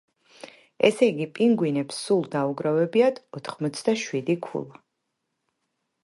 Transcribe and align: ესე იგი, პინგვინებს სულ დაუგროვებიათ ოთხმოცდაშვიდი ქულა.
ესე 0.87 1.09
იგი, 1.09 1.25
პინგვინებს 1.39 1.99
სულ 2.05 2.23
დაუგროვებიათ 2.35 3.19
ოთხმოცდაშვიდი 3.41 4.37
ქულა. 4.47 4.81